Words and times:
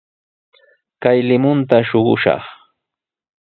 Kay 1.01 1.19
limunta 1.27 1.77
shuqushaq. 1.87 2.43